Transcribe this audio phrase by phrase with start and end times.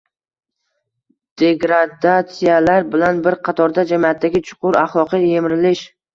[1.41, 5.87] degradatsiyalar bilan bir qatorda- jamiyatdagi chuqur axloqiy yemirilish